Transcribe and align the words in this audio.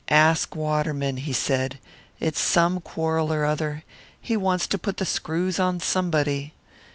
"Ask 0.09 0.55
Waterman," 0.55 1.17
he 1.17 1.31
said. 1.31 1.77
"It's 2.19 2.39
some 2.39 2.79
quarrel 2.81 3.31
or 3.31 3.45
other; 3.45 3.83
he 4.19 4.35
wants 4.35 4.65
to 4.65 4.79
put 4.79 4.97
the 4.97 5.05
screws 5.05 5.59
on 5.59 5.79
somebody. 5.79 6.55